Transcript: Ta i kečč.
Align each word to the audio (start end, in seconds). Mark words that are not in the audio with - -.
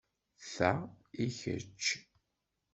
Ta 0.53 0.71
i 1.23 1.25
kečč. 1.37 1.83